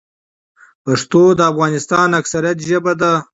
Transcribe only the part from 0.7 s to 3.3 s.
پښتو د افغانستان اکثريت ژبه ده.